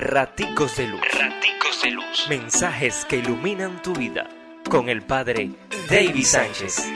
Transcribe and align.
Raticos 0.00 0.78
de 0.78 0.86
Luz. 0.86 1.02
Raticos 1.12 1.82
de 1.82 1.90
Luz. 1.90 2.26
Mensajes 2.30 3.04
que 3.04 3.16
iluminan 3.16 3.82
tu 3.82 3.92
vida. 3.92 4.26
Con 4.70 4.88
el 4.88 5.02
Padre 5.02 5.50
David 5.90 6.24
Sánchez. 6.24 6.90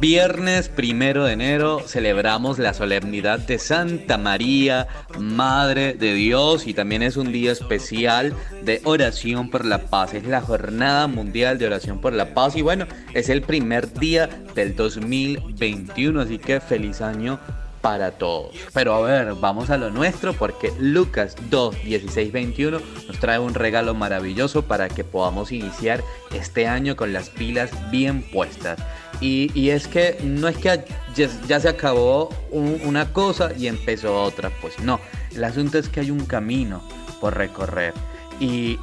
Viernes 0.00 0.70
primero 0.70 1.24
de 1.24 1.34
enero 1.34 1.80
celebramos 1.86 2.58
la 2.58 2.72
solemnidad 2.72 3.38
de 3.38 3.58
Santa 3.58 4.16
María, 4.16 4.88
Madre 5.18 5.92
de 5.92 6.14
Dios, 6.14 6.66
y 6.66 6.72
también 6.72 7.02
es 7.02 7.18
un 7.18 7.32
día 7.32 7.52
especial 7.52 8.32
de 8.62 8.80
oración 8.84 9.50
por 9.50 9.66
la 9.66 9.90
paz. 9.90 10.14
Es 10.14 10.24
la 10.24 10.40
Jornada 10.40 11.06
Mundial 11.06 11.58
de 11.58 11.66
Oración 11.66 12.00
por 12.00 12.14
la 12.14 12.32
Paz, 12.32 12.56
y 12.56 12.62
bueno, 12.62 12.86
es 13.12 13.28
el 13.28 13.42
primer 13.42 13.92
día 13.92 14.26
del 14.54 14.74
2021, 14.74 16.18
así 16.22 16.38
que 16.38 16.60
feliz 16.60 17.02
año 17.02 17.38
para 17.88 18.10
todos. 18.10 18.54
Pero 18.74 18.92
a 18.92 19.00
ver, 19.00 19.34
vamos 19.40 19.70
a 19.70 19.78
lo 19.78 19.90
nuestro 19.90 20.34
porque 20.34 20.70
Lucas 20.78 21.36
2, 21.48 21.84
16, 21.84 22.32
21 22.32 22.80
nos 23.06 23.18
trae 23.18 23.38
un 23.38 23.54
regalo 23.54 23.94
maravilloso 23.94 24.60
para 24.66 24.90
que 24.90 25.04
podamos 25.04 25.52
iniciar 25.52 26.04
este 26.34 26.66
año 26.66 26.96
con 26.96 27.14
las 27.14 27.30
pilas 27.30 27.70
bien 27.90 28.20
puestas. 28.30 28.78
Y, 29.22 29.70
es 29.70 29.88
que 29.88 30.18
no 30.22 30.48
es 30.48 30.58
que 30.58 30.84
ya, 31.14 31.60
se 31.60 31.68
acabó 31.68 32.28
una 32.50 33.10
cosa 33.14 33.52
y 33.56 33.68
empezó 33.68 34.22
otra, 34.22 34.50
pues 34.60 34.78
no. 34.80 35.00
El 35.34 35.42
asunto 35.44 35.78
es 35.78 35.88
que 35.88 36.00
hay 36.00 36.10
un 36.10 36.26
camino 36.26 36.82
por 37.22 37.38
recorrer. 37.38 37.94
Y, 38.38 38.78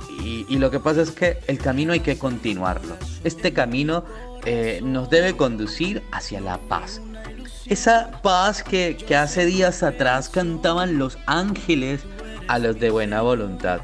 lo 0.50 0.72
que 0.72 0.80
pasa 0.80 1.04
es 1.04 1.12
que 1.12 1.38
el 1.46 1.60
camino 1.60 1.94
hay 1.94 2.00
que 2.00 2.18
continuarlo. 2.18 2.98
Este 3.24 3.54
camino 3.54 4.04
eh, 4.46 4.80
nos 4.84 5.12
debe 5.12 5.38
conducir 5.38 6.02
hacia 6.12 6.42
la 6.42 6.58
paz 6.58 7.02
esa 7.68 8.12
paz 8.22 8.64
que, 8.64 8.98
hace 9.16 9.46
días 9.46 9.84
atrás 9.84 10.30
cantaban 10.30 10.98
los 10.98 11.18
ángeles 11.26 12.02
a 12.48 12.60
los 12.60 12.80
de 12.80 12.90
buena 12.92 13.22
voluntad. 13.22 13.82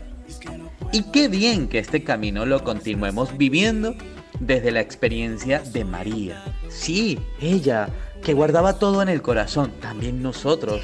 Y 0.91 1.03
qué 1.11 1.27
bien 1.27 1.67
que 1.67 1.79
este 1.79 2.03
camino 2.03 2.45
lo 2.45 2.63
continuemos 2.63 3.37
viviendo 3.37 3.95
desde 4.39 4.71
la 4.71 4.81
experiencia 4.81 5.59
de 5.59 5.85
María. 5.85 6.43
Sí, 6.69 7.19
ella, 7.39 7.89
que 8.23 8.33
guardaba 8.33 8.77
todo 8.77 9.01
en 9.01 9.09
el 9.09 9.21
corazón, 9.21 9.71
también 9.79 10.21
nosotros. 10.21 10.81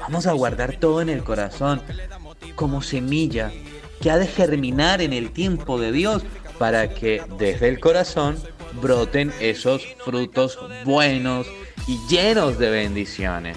Vamos 0.00 0.26
a 0.26 0.32
guardar 0.32 0.76
todo 0.76 1.00
en 1.02 1.08
el 1.08 1.22
corazón 1.22 1.82
como 2.54 2.82
semilla 2.82 3.52
que 4.00 4.10
ha 4.10 4.18
de 4.18 4.26
germinar 4.26 5.02
en 5.02 5.12
el 5.12 5.30
tiempo 5.30 5.78
de 5.78 5.92
Dios 5.92 6.22
para 6.58 6.88
que 6.94 7.22
desde 7.38 7.68
el 7.68 7.80
corazón 7.80 8.36
broten 8.74 9.32
esos 9.40 9.82
frutos 10.04 10.58
buenos 10.84 11.46
y 11.86 11.98
llenos 12.08 12.58
de 12.58 12.70
bendiciones. 12.70 13.56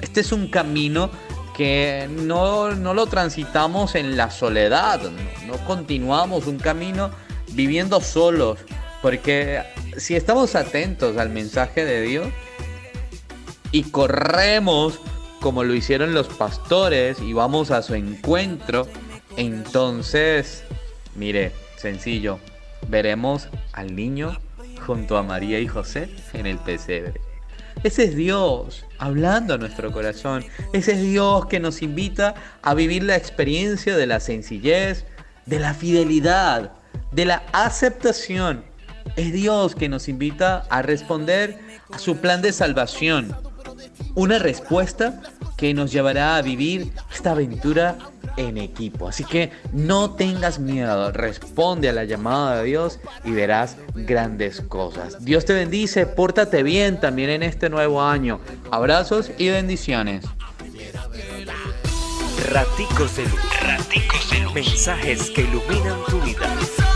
Este 0.00 0.20
es 0.20 0.32
un 0.32 0.48
camino 0.48 1.10
que 1.54 2.08
no, 2.10 2.70
lo 2.70 3.06
transitamos 3.06 3.94
en 3.94 4.16
la 4.16 4.30
soledad, 4.30 5.00
no, 5.46 5.56
continuamos 5.66 6.46
un 6.46 6.58
camino 6.58 7.10
viviendo 7.52 8.00
solos, 8.00 8.58
porque 9.02 9.62
si 9.96 10.16
estamos 10.16 10.54
atentos 10.54 11.18
al 11.18 11.28
mensaje 11.28 11.84
de 11.84 12.00
Dios 12.00 12.26
y 13.70 13.84
corremos 13.84 14.98
como 15.40 15.64
lo 15.64 15.74
hicieron 15.74 16.14
los 16.14 16.28
pastores 16.28 17.20
y 17.20 17.32
vamos 17.32 17.70
a 17.70 17.82
su 17.82 17.94
encuentro, 17.94 18.86
entonces, 19.36 20.62
mire, 21.16 21.52
sencillo, 21.76 22.38
veremos 22.88 23.48
al 23.72 23.94
niño 23.94 24.38
junto 24.86 25.16
a 25.16 25.22
María 25.22 25.60
y 25.60 25.68
José 25.68 26.08
en 26.32 26.46
el 26.46 26.58
pesebre. 26.58 27.20
Ese 27.84 28.04
es 28.04 28.16
Dios 28.16 28.84
hablando 28.98 29.54
a 29.54 29.58
nuestro 29.58 29.90
corazón. 29.90 30.44
Ese 30.72 30.92
es 30.92 31.02
Dios 31.02 31.46
que 31.46 31.58
nos 31.58 31.82
invita 31.82 32.34
a 32.62 32.74
vivir 32.74 33.02
la 33.02 33.16
experiencia 33.16 33.96
de 33.96 34.06
la 34.06 34.20
sencillez, 34.20 35.04
de 35.46 35.58
la 35.58 35.74
fidelidad, 35.74 36.72
de 37.10 37.24
la 37.24 37.42
aceptación. 37.52 38.64
Es 39.16 39.32
Dios 39.32 39.74
que 39.74 39.88
nos 39.88 40.08
invita 40.08 40.64
a 40.70 40.82
responder 40.82 41.58
a 41.92 41.98
su 41.98 42.18
plan 42.18 42.40
de 42.40 42.52
salvación. 42.52 43.36
Una 44.14 44.38
respuesta 44.38 45.20
que 45.56 45.74
nos 45.74 45.90
llevará 45.90 46.36
a 46.36 46.42
vivir 46.42 46.92
esta 47.12 47.32
aventura 47.32 47.98
en 48.36 48.58
equipo. 48.58 49.08
Así 49.08 49.24
que 49.24 49.50
no 49.72 50.12
tengas 50.12 50.58
miedo, 50.58 51.12
responde 51.12 51.88
a 51.88 51.92
la 51.92 52.04
llamada 52.04 52.58
de 52.58 52.64
Dios 52.64 53.00
y 53.24 53.32
verás 53.32 53.76
grandes 53.94 54.60
cosas. 54.60 55.24
Dios 55.24 55.44
te 55.44 55.54
bendice, 55.54 56.06
pórtate 56.06 56.62
bien 56.62 57.00
también 57.00 57.30
en 57.30 57.42
este 57.42 57.68
nuevo 57.68 58.02
año. 58.02 58.40
Abrazos 58.70 59.30
y 59.38 59.48
bendiciones. 59.48 60.24
Mensajes 64.54 65.30
que 65.30 65.42
iluminan 65.42 65.98
tu 66.08 66.20
vida. 66.20 66.91